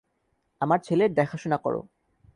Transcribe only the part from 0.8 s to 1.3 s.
ছেলের